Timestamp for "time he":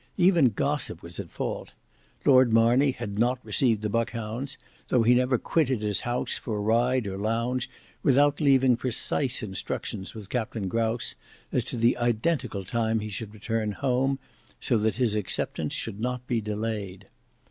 12.63-13.09